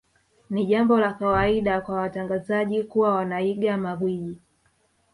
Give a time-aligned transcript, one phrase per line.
[0.49, 4.35] Ni jambo la kawaida kwa watangazaji kuwa wanaiga magwiji